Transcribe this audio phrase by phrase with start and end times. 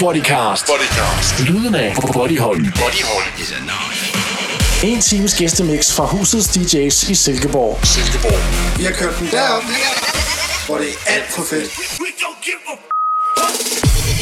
[0.00, 0.66] Bodycast.
[0.66, 1.40] Bodycast.
[1.48, 2.56] Lyden af Bodyhold.
[2.56, 3.24] Bodyhold.
[4.82, 7.86] En times gæstemix fra husets DJ's i Silkeborg.
[7.86, 8.78] Silkeborg.
[8.78, 9.62] Vi har kørt den derop,
[10.66, 11.70] hvor det er alt for fedt.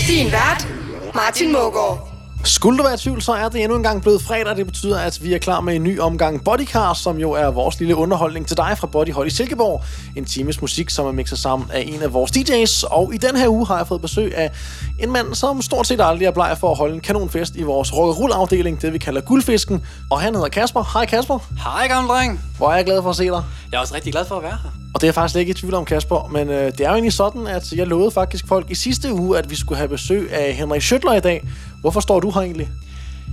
[0.09, 0.67] Din vært,
[1.14, 2.08] Martin Mågaard.
[2.49, 4.57] Skulle du være i tvivl, så er det endnu en gang blevet fredag.
[4.57, 7.79] Det betyder, at vi er klar med en ny omgang Bodycast, som jo er vores
[7.79, 9.85] lille underholdning til dig fra Bodyhold i Silkeborg.
[10.17, 12.87] En times musik, som er mixet sammen af en af vores DJ's.
[12.91, 14.51] Og i den her uge har jeg fået besøg af
[14.98, 17.95] en mand, som stort set aldrig er bleg for at holde en kanonfest i vores
[17.95, 19.87] rock afdeling det vi kalder Guldfisken.
[20.10, 20.91] Og han hedder Kasper.
[20.93, 21.38] Hej Kasper.
[21.65, 22.41] Hej, gamle dreng.
[22.57, 23.43] Hvor er jeg glad for at se dig.
[23.73, 24.71] Jeg er også rigtig glad for at være her.
[24.95, 26.29] Og det er jeg faktisk ikke i tvivl om, Kasper.
[26.33, 29.38] Men øh, det er jo egentlig sådan, at jeg lovede faktisk folk i sidste uge,
[29.38, 31.49] at vi skulle have besøg af Henrik Schøttler i dag.
[31.80, 32.68] Hvorfor står du her egentlig?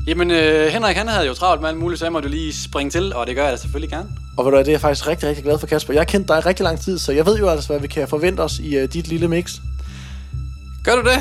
[0.08, 2.92] Jamen, øh, Henrik, han havde jo travlt med alt muligt, så jeg måtte lige springe
[2.92, 4.10] til, og det gør jeg da selvfølgelig gerne.
[4.38, 5.94] Og ved du det er jeg faktisk rigtig, rigtig glad for, Kasper.
[5.94, 8.08] Jeg har kendt dig rigtig lang tid, så jeg ved jo altså, hvad vi kan
[8.08, 9.56] forvente os i uh, dit lille mix.
[10.84, 11.20] Gør du det?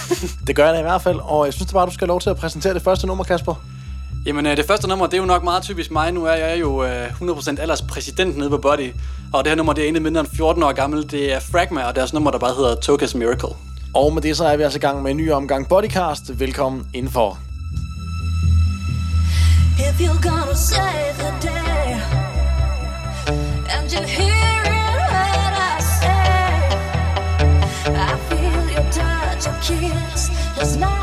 [0.46, 2.12] Det gør jeg da i hvert fald, og jeg synes da bare, du skal have
[2.12, 3.54] lov til at præsentere det første nummer, Kasper.
[4.26, 6.12] Jamen, øh, det første nummer, det er jo nok meget typisk mig.
[6.12, 8.94] Nu er jeg jo øh, 100% alders præsident nede på Body.
[9.32, 11.10] Og det her nummer, det er egentlig mindre end 14 år gammelt.
[11.10, 13.56] Det er Fragma, og deres nummer, der bare hedder Tokas Miracle.
[13.94, 16.40] Og med det så er vi altså i gang med en ny omgang Bodycast.
[16.40, 17.38] Velkommen indenfor.
[19.78, 22.00] If you're gonna save the day,
[23.74, 24.62] and you hear
[25.12, 26.48] what I say,
[27.94, 30.30] I feel your touch, your kiss
[30.62, 30.97] is not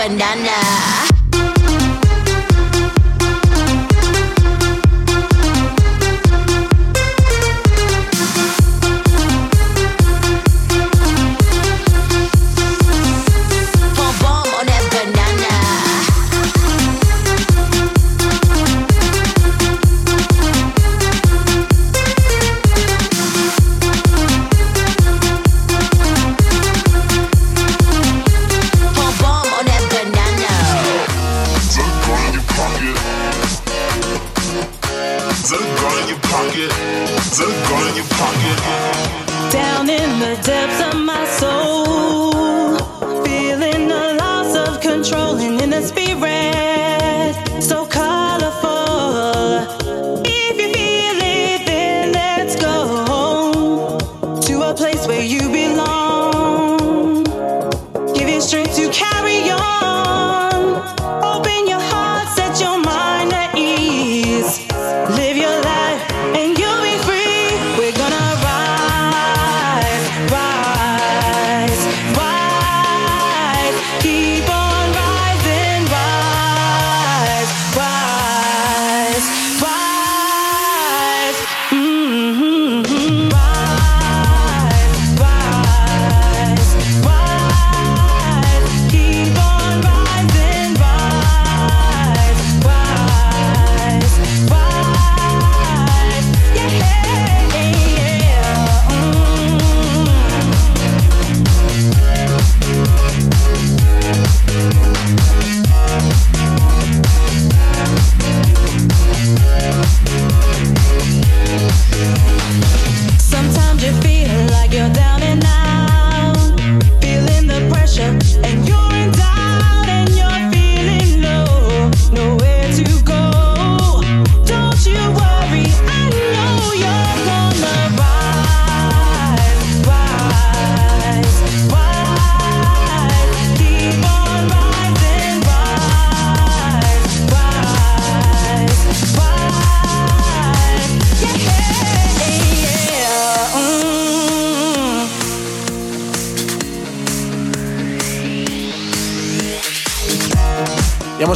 [0.00, 1.09] banana.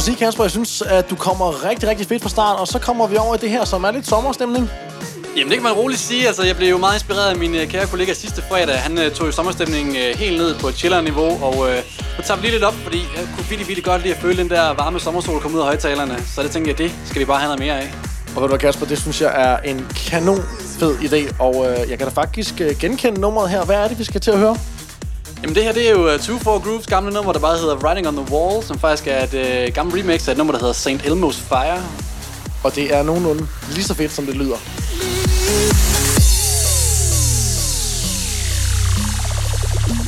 [0.05, 3.07] Sige, Kasper, jeg synes, at du kommer rigtig, rigtig fedt fra start, og så kommer
[3.07, 4.69] vi over i det her, som er lidt sommerstemning.
[5.35, 6.27] Jamen det kan man roligt sige.
[6.27, 8.79] Altså, jeg blev jo meget inspireret af min øh, kære kollega sidste fredag.
[8.79, 11.77] Han øh, tog jo sommerstemningen øh, helt ned på et chiller-niveau, og øh,
[12.17, 14.37] nu tager vi lige lidt op, fordi jeg kunne virkelig, virkelig godt lide at føle
[14.37, 16.23] den der varme sommersol komme ud af højtalerne.
[16.35, 17.93] Så det tænkte jeg, det skal vi bare have noget mere af.
[18.35, 20.41] Og ved du hvad, Kasper, det synes jeg er en kanon
[20.79, 23.65] fed idé, og øh, jeg kan da faktisk øh, genkende nummeret her.
[23.65, 24.57] Hvad er det, vi skal til at høre?
[25.45, 27.75] Jamen det her, det er jo uh, Two Four Grooves gamle nummer, der bare hedder
[27.75, 30.59] Writing on the Wall, som faktisk er et uh, gammelt remix af et nummer, der
[30.59, 30.87] hedder St.
[30.87, 31.83] Elmo's Fire.
[32.63, 34.57] Og det er nogenlunde lige så fedt, som det lyder.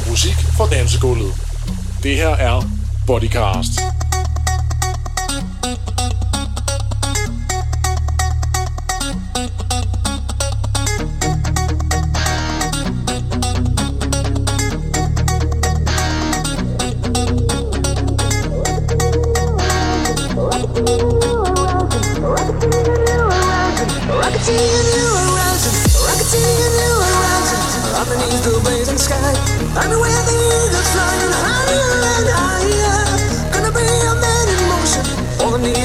[0.10, 1.34] Musik fra dansegulvet.
[2.04, 2.62] Det her er
[3.08, 3.72] Bodycast.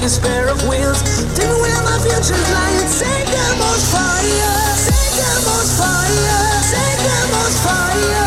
[0.03, 1.01] A spare of wheels.
[1.37, 2.89] Do where my future's lying.
[2.89, 4.75] Set them on fire.
[4.75, 6.63] Set them on fire.
[6.65, 8.22] Set them on fire.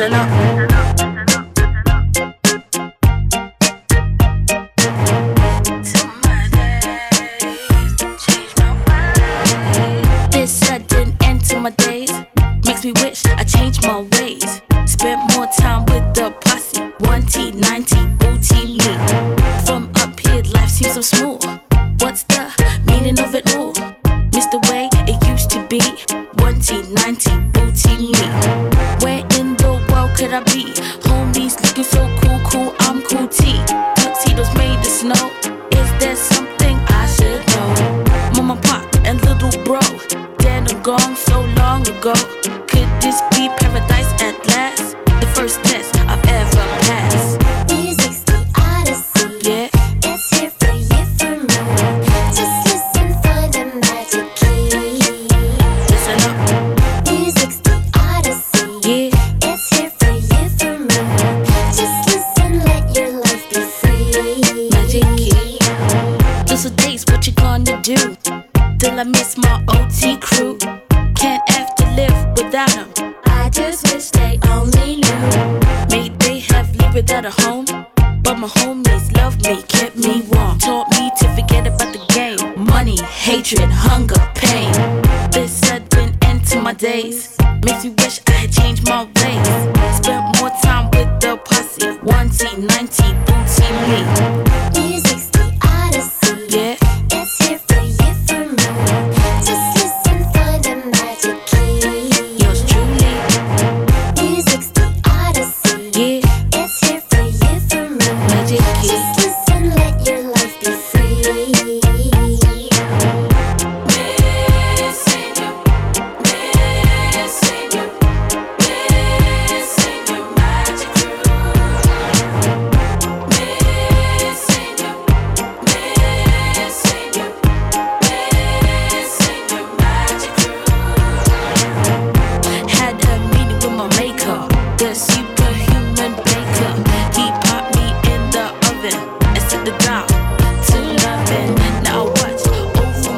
[0.00, 0.49] Listen up.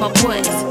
[0.02, 0.61] my boys.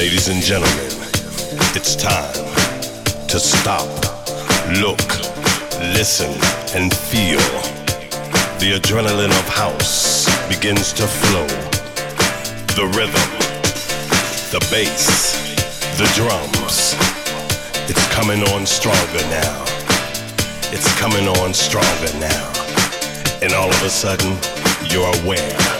[0.00, 0.96] Ladies and gentlemen,
[1.76, 2.32] it's time
[3.28, 3.86] to stop,
[4.80, 4.98] look,
[5.92, 6.32] listen,
[6.74, 7.36] and feel.
[8.60, 11.46] The adrenaline of house begins to flow.
[12.76, 13.30] The rhythm,
[14.50, 15.36] the bass,
[15.98, 16.96] the drums.
[17.90, 19.64] It's coming on stronger now.
[20.72, 22.50] It's coming on stronger now.
[23.42, 24.38] And all of a sudden,
[24.90, 25.79] you're aware.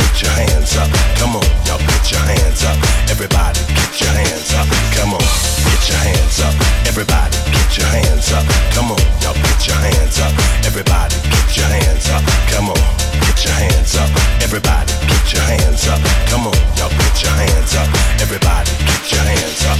[0.00, 0.88] get your hands up.
[1.20, 2.76] Come on, y'all, get your hands up.
[3.12, 4.66] Everybody, get your hands up.
[4.96, 5.26] Come on,
[5.68, 6.54] get your hands up.
[6.88, 8.44] Everybody, get your hands up.
[8.72, 10.32] Come on, y'all, get your hands up.
[10.64, 12.22] Everybody, get your hands up.
[12.48, 12.80] Come on,
[13.24, 14.10] get your hands up.
[14.40, 16.00] Everybody, get your hands up.
[16.32, 17.88] Come on, y'all, get your hands up.
[18.24, 19.78] Everybody, get your hands up.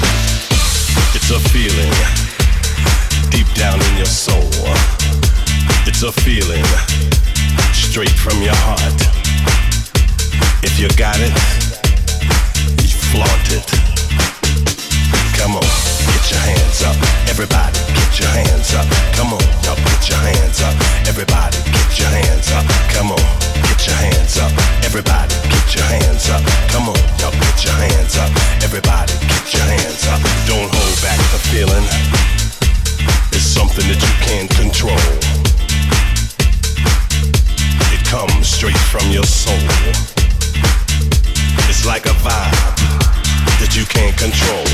[1.17, 1.93] It's a feeling
[3.31, 4.49] deep down in your soul.
[5.89, 6.65] It's a feeling
[7.73, 9.20] straight from your heart.
[10.63, 11.33] If you got it,
[12.85, 13.65] you flaunt it.
[15.41, 16.97] Come on, get your hands up.
[17.33, 18.85] Everybody, get your hands up.
[19.17, 20.77] Come on, y'all put your hands up.
[21.09, 22.69] Everybody, get your hands up.
[22.93, 23.25] Come on,
[23.65, 24.53] get your hands up.
[24.85, 26.45] Everybody, get your hands up.
[26.69, 28.29] Come on, y'all put your hands up.
[28.61, 30.21] Everybody, get your hands up.
[30.45, 31.89] Don't hold back the feeling.
[33.33, 35.01] It's something that you can't control.
[37.97, 40.20] It comes straight from your soul.
[41.71, 42.51] It's like a vibe
[43.63, 44.67] that you can't control.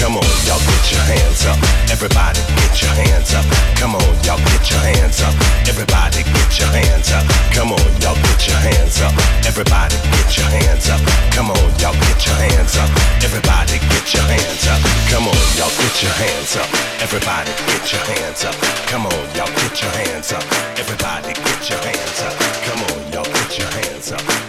[0.00, 1.60] Come on, y'all get your hands up.
[1.92, 3.44] Everybody get your hands up.
[3.76, 5.36] Come on, y'all get your hands up.
[5.68, 7.28] Everybody get your hands up.
[7.52, 9.12] Come on, y'all get your hands up.
[9.44, 11.00] Everybody get your hands up.
[11.36, 12.88] Come on, y'all get your hands up.
[13.20, 14.80] Everybody get your hands up.
[15.12, 16.68] Come on, y'all get your hands up.
[17.04, 18.56] Everybody get your hands up.
[18.88, 20.44] Come on, y'all get your hands up.
[20.80, 22.32] Everybody get your hands up.
[22.64, 24.47] Come on, y'all get your hands up.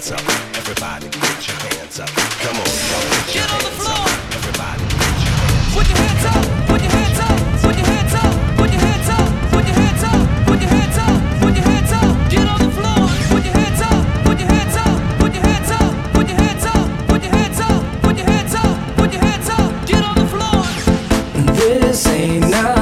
[0.00, 0.56] Hands up.
[0.56, 2.08] Everybody get your hands up.
[2.08, 4.08] Come on, y'all get your hands up.
[4.32, 6.44] Everybody get your hands up.
[6.68, 7.36] Put your hands up.
[7.60, 8.32] Put your hands up.
[8.56, 9.28] Put your hands up.
[9.52, 10.24] Put your hands up.
[10.46, 10.70] Put your hands up.
[10.70, 11.40] Put your hands up.
[11.40, 12.30] Put your hands up.
[12.30, 13.02] Get on the floor.
[13.30, 14.00] Put your hands up.
[14.24, 14.96] Put your hands up.
[15.20, 15.92] Put your hands up.
[16.16, 17.08] Put your hands up.
[17.08, 18.02] Put your hands up.
[18.02, 18.96] Put your hands up.
[18.96, 19.86] Put your hands up.
[19.86, 20.64] Get on the floor.
[21.56, 22.79] This ain't nothing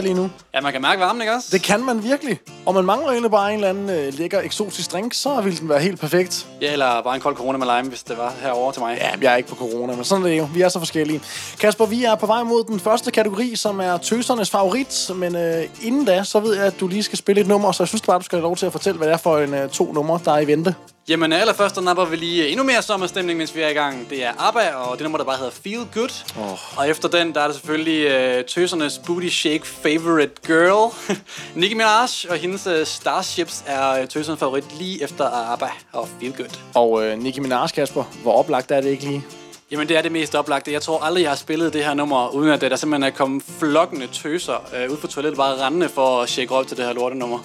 [0.00, 0.30] lige nu?
[0.54, 1.48] Ja, man kan mærke varmen, ikke også?
[1.52, 2.40] Det kan man virkelig.
[2.66, 5.68] Og man mangler egentlig bare en eller anden øh, lækker eksotisk drink, så ville den
[5.68, 6.46] være helt perfekt.
[6.60, 8.98] Ja, eller bare en kold corona med lime, hvis det var herovre til mig.
[9.00, 10.48] Ja, jeg er ikke på corona, men sådan er det jo.
[10.54, 11.20] Vi er så forskellige.
[11.60, 15.10] Kasper, vi er på vej mod den første kategori, som er tøsernes favorit.
[15.14, 17.82] Men øh, inden da, så ved jeg, at du lige skal spille et nummer, så
[17.82, 19.54] jeg synes bare, du skal have lov til at fortælle, hvad det er for en
[19.54, 20.74] øh, to numre, der er i vente.
[21.08, 24.10] Jamen allerførst, der napper vi lige endnu mere sommerstemning, mens vi er i gang.
[24.10, 26.24] Det er ABBA, og det nummer, der bare hedder Feel Good.
[26.38, 26.78] Oh.
[26.78, 30.92] Og efter den, der er det selvfølgelig øh, tøsernes booty shake favorite girl.
[31.60, 36.36] Nicki Minaj og hendes øh, Starships er øh, tøsernes favorit lige efter ABBA og Feel
[36.36, 36.58] Good.
[36.74, 39.24] Og øh, Nicki Minaj, Kasper, hvor oplagt er det ikke lige?
[39.70, 40.72] Jamen, det er det mest oplagte.
[40.72, 43.42] Jeg tror aldrig, jeg har spillet det her nummer, uden at der simpelthen er kommet
[43.42, 46.92] flokkende tøser øh, ud på toilettet, bare rendende for at shake røv til det her
[46.92, 47.38] lortenummer.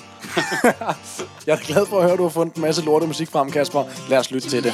[1.47, 3.51] Jeg er glad for at høre, at du har fundet en masse lorte musik frem,
[3.51, 3.84] Kasper.
[4.10, 4.73] Lad os lytte til det.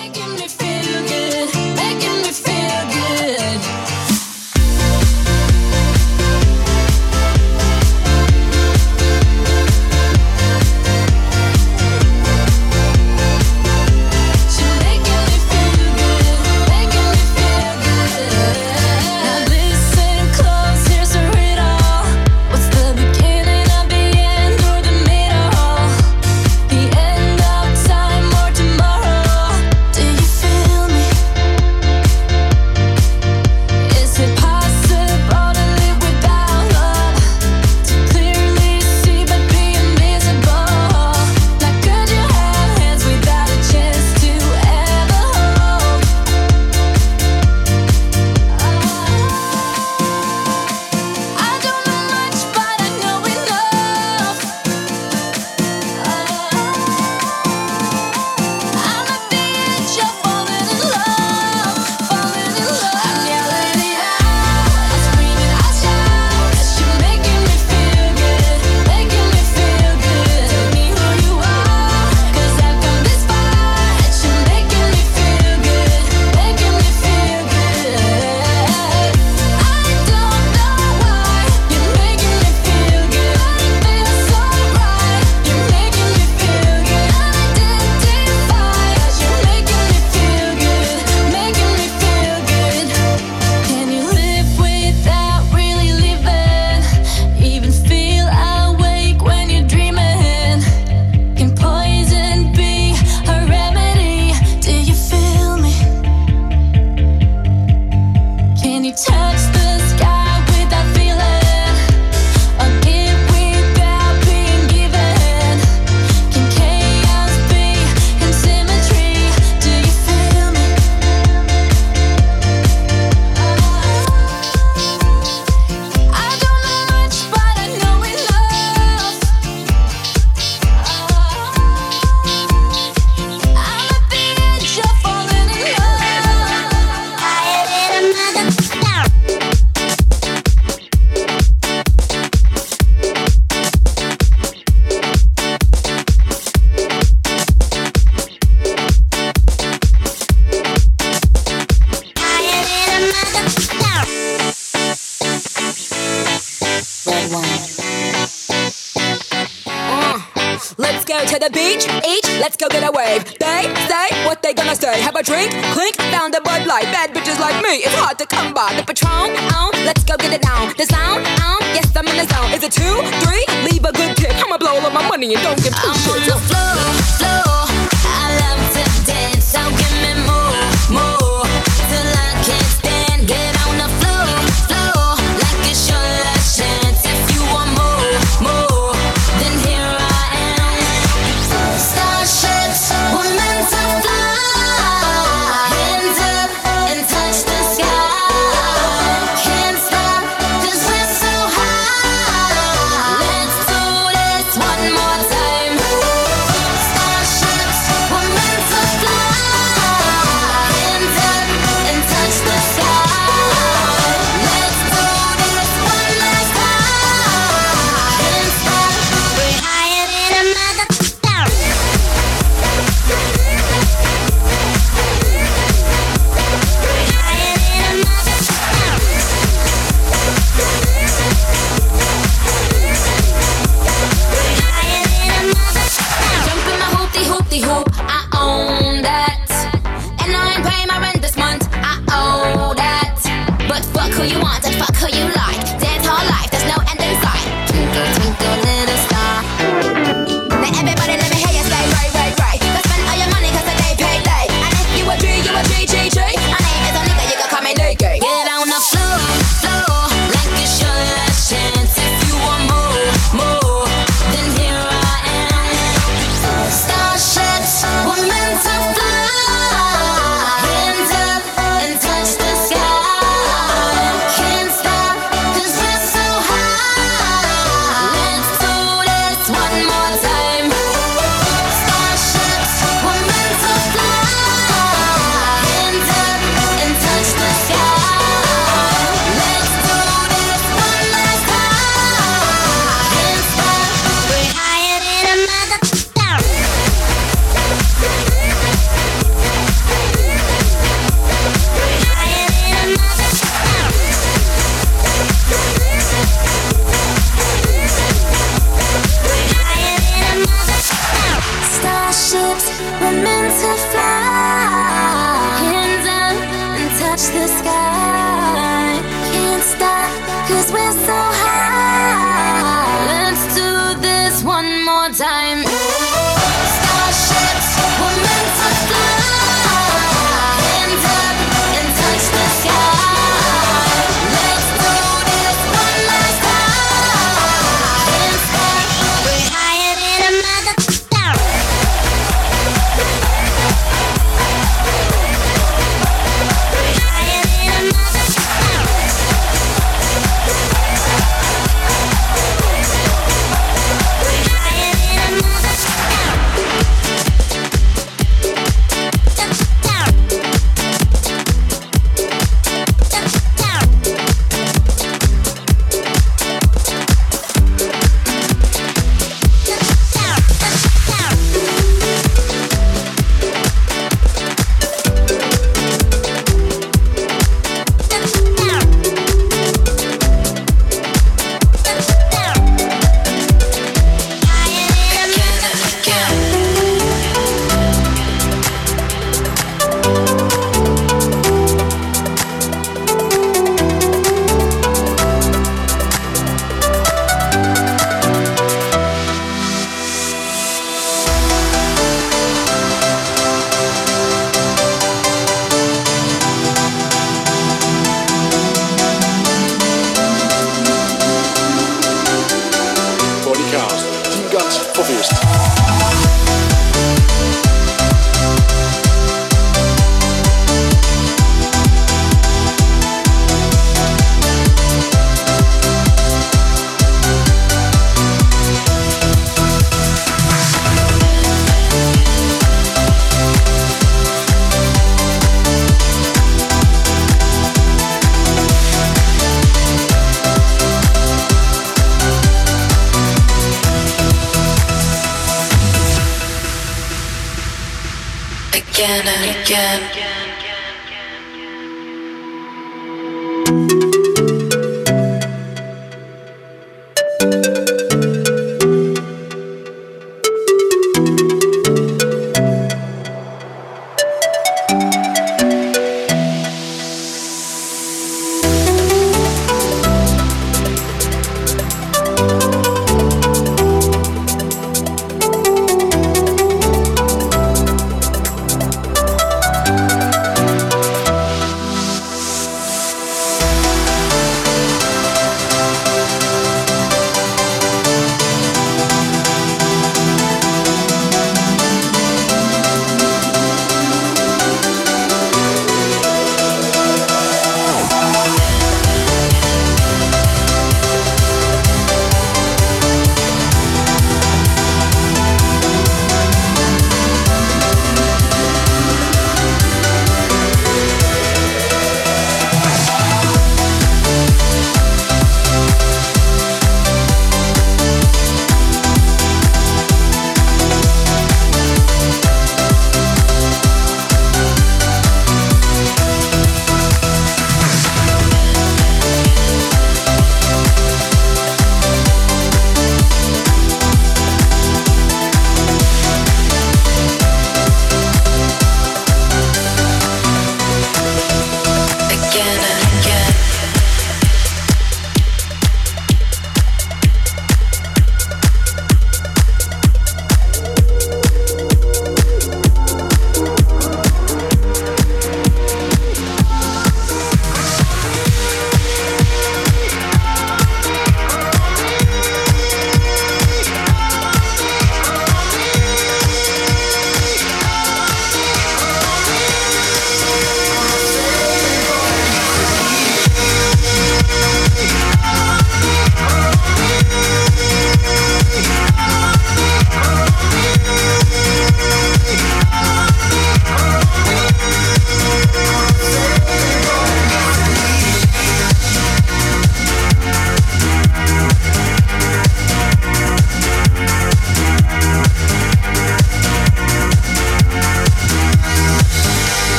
[164.92, 165.02] good.
[165.02, 166.84] Have a drink, clink, found a Bud Light.
[166.92, 168.74] Bad bitches like me, it's hard to come by.
[168.76, 170.74] The Patron, on, let's go get it down.
[170.78, 172.52] The sound, on, yes, I'm in the zone.
[172.52, 173.46] Is it two, three?
[173.70, 174.34] Leave a good tip.
[174.36, 176.22] I'ma blow all of my money and don't give two I'm shits.
[176.22, 177.51] On the floor, floor.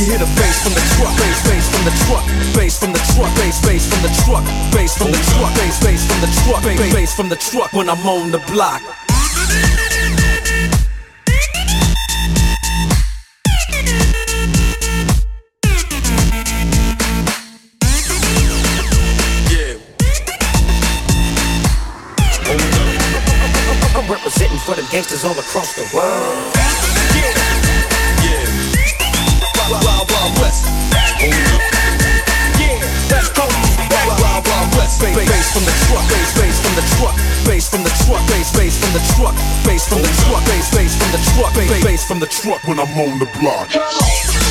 [0.00, 2.24] You hear the bass from the truck, bass, bass from the truck,
[2.56, 6.06] bass from the truck, bass, bass from the truck, bass from the truck, bass, bass
[6.08, 8.80] from the truck, bass, bass from the truck when I'm on the block.
[19.52, 19.76] Yeah.
[24.08, 26.69] representing for the gangsters all across the world.
[35.60, 36.08] From the truck.
[36.08, 37.16] Bass, bass from the truck.
[37.44, 38.26] Bass from the truck.
[38.28, 39.34] Bass, bass from the truck.
[39.64, 40.44] Bass from the truck.
[40.46, 41.54] Bass, bass from the truck.
[41.54, 44.49] Bass, bass from the truck when I'm on the block.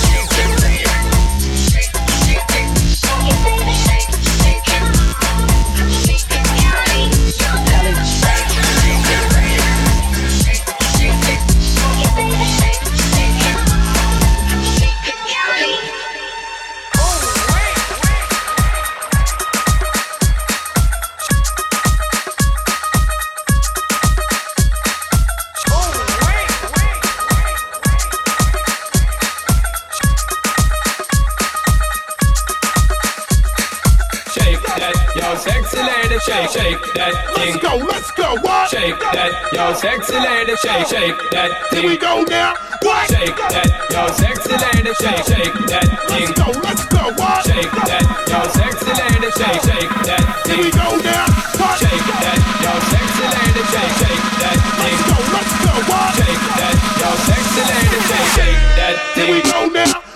[36.50, 37.54] Shake, that thing.
[37.54, 38.70] Let's go, let's go, what?
[38.70, 41.82] Shake that, yo, sexy lady, shake, shake that thing.
[41.82, 42.54] Here we go now.
[42.82, 43.06] What?
[43.10, 46.30] Shake that, yo, sexy lady, shake, shake that thing.
[46.30, 47.46] Let's go, let's go, what?
[47.46, 50.58] Shake that, yo, sexy lady, shake, shake that thing.
[50.58, 51.30] Here we go now.
[51.62, 51.76] What?
[51.78, 54.98] Shake that, yo, sexy lady, shake, shake that thing.
[54.98, 56.10] Let's go, let's go, what?
[56.18, 59.26] Shake that, yo, sexy lady, shake, shake that thing.
[59.26, 60.09] Here we go now.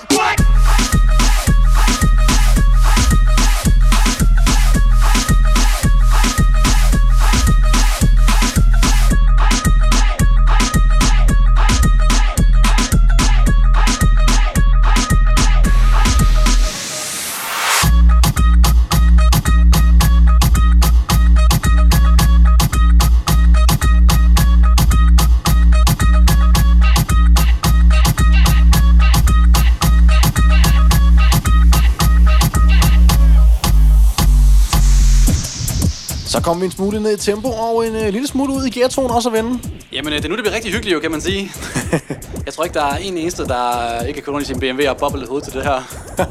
[36.44, 39.12] Kom vi en smule ned i tempo, og en øh, lille smule ud i geartonen
[39.12, 39.60] også at vende.
[39.92, 41.52] Jamen, øh, det er nu, det bliver rigtig hyggeligt jo, kan man sige.
[42.46, 45.28] jeg tror ikke, der er en eneste, der ikke kan i sin BMW og boble
[45.28, 45.80] hovedet til det her.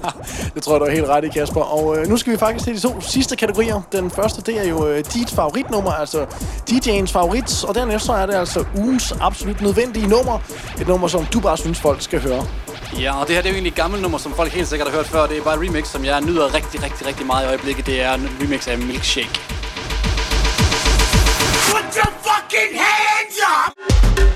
[0.55, 1.61] Det tror jeg, du er helt ret i, Kasper.
[1.61, 3.81] Og øh, nu skal vi faktisk til de to sidste kategorier.
[3.93, 6.27] Den første, det er jo øh, dit favoritnummer, altså
[6.71, 7.65] DJ'ens favorit.
[7.65, 10.39] Og dernæst så er det altså ugens absolut nødvendige nummer.
[10.81, 12.47] Et nummer, som du bare synes, folk skal høre.
[13.01, 14.89] Ja, og det her det er jo egentlig et gammelt nummer, som folk helt sikkert
[14.89, 15.27] har hørt før.
[15.27, 17.87] Det er bare et remix, som jeg nyder rigtig, rigtig, rigtig meget i øjeblikket.
[17.87, 19.62] Det er en remix af Milkshake.
[21.73, 24.32] Put your fucking hands up!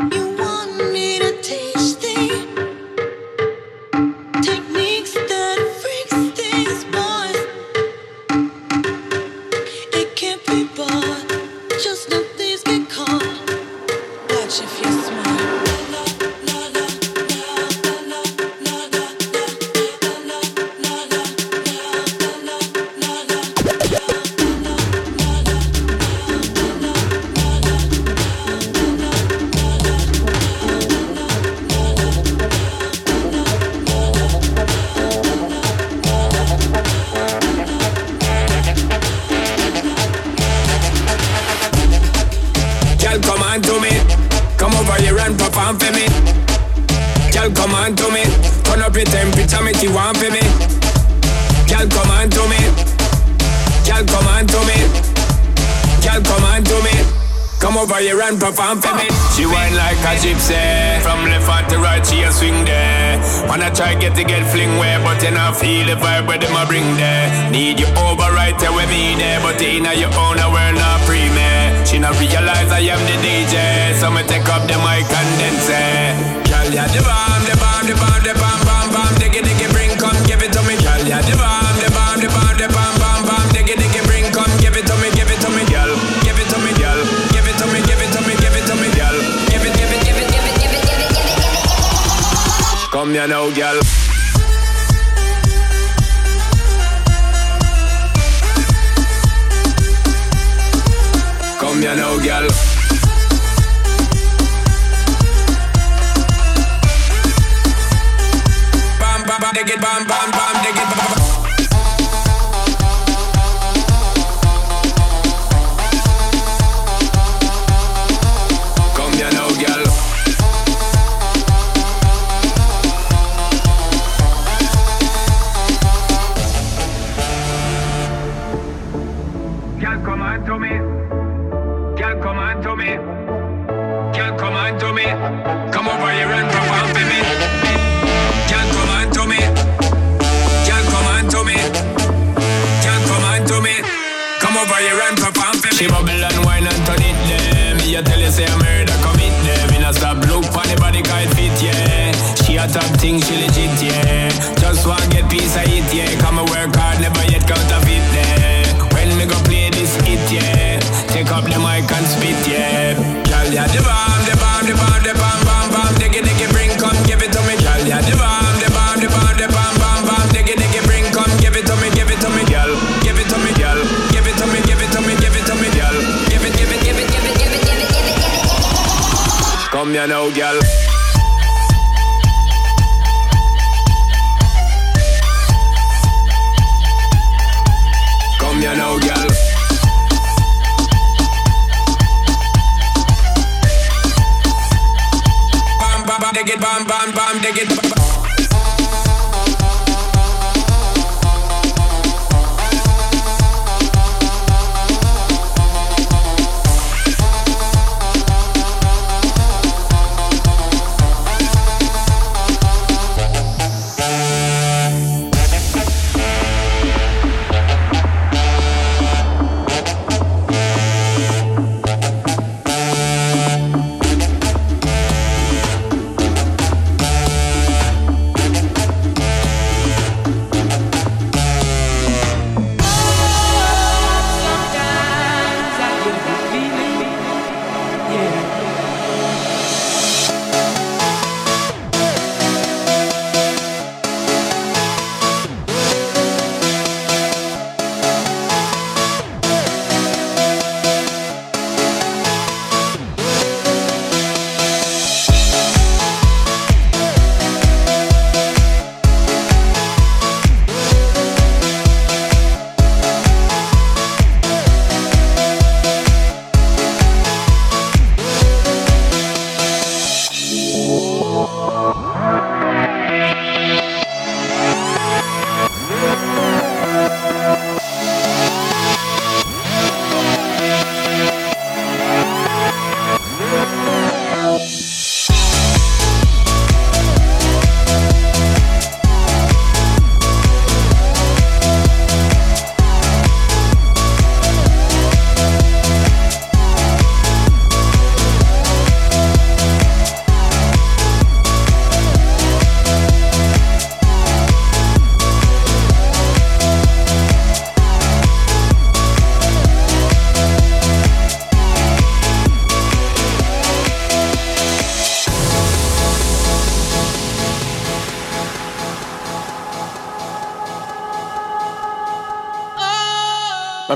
[0.00, 0.29] You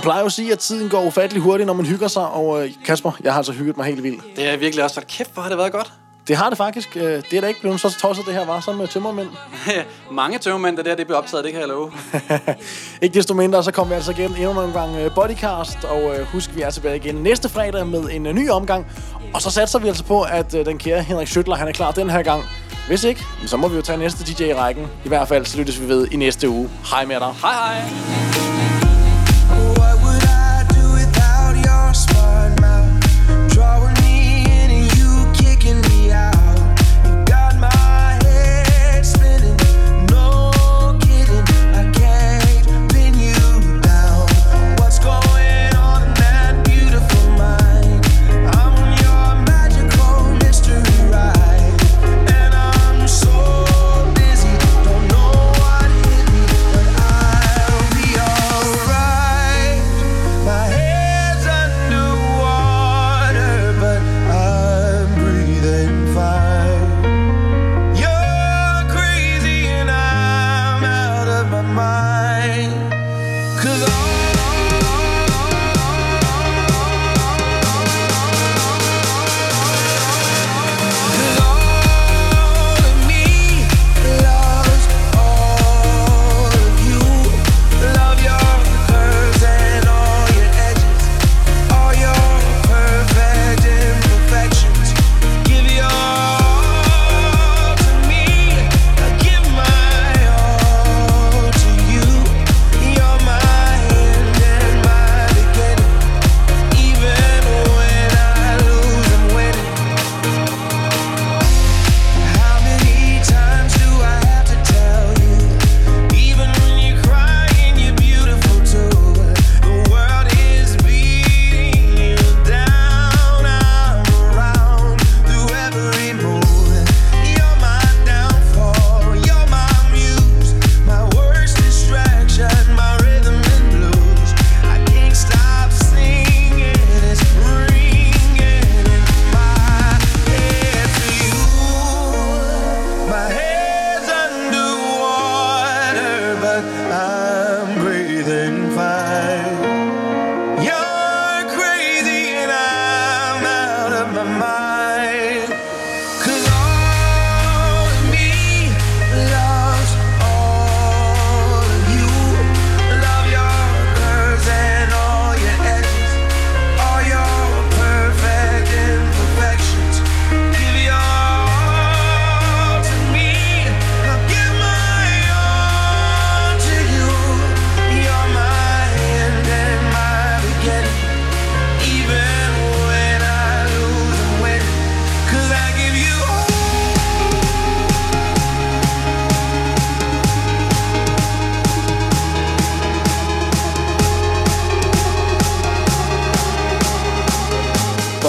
[0.04, 2.70] plejer jo at sige, at tiden går ufattelig hurtigt, når man hygger sig, og øh,
[2.86, 4.36] Kasper, jeg har altså hygget mig helt vildt.
[4.36, 5.92] Det er virkelig også, hold kæft, hvor har det været godt.
[6.28, 6.96] Det har det faktisk.
[6.96, 9.28] Øh, det er da ikke blevet så tosset, det her var, som tømmermænd.
[10.10, 11.92] Mange tømmermænd, der det det blev optaget, det kan jeg love.
[13.02, 16.56] ikke desto mindre, så kommer vi altså igen endnu en gang øh, Bodycast, og husk,
[16.56, 18.86] vi er tilbage igen næste fredag med en ny omgang.
[19.34, 22.10] Og så satser vi altså på, at den kære Henrik Schøtler, han er klar den
[22.10, 22.44] her gang.
[22.86, 24.86] Hvis ikke, så må vi jo tage næste DJ i rækken.
[25.04, 26.70] I hvert fald, så lyttes vi ved i næste uge.
[26.90, 27.34] Hej med dig.
[27.42, 28.43] Hej hej.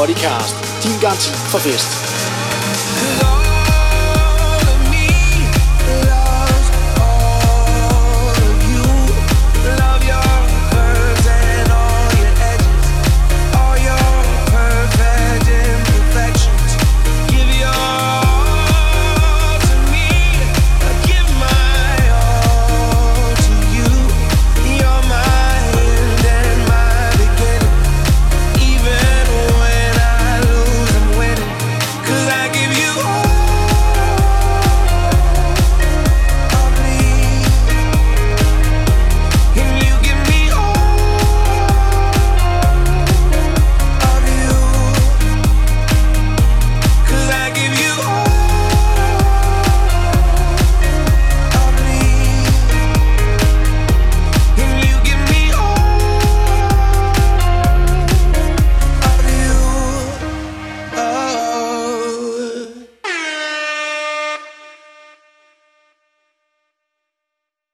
[0.06, 0.56] Bodycast.
[0.82, 2.05] Din garanti for fest.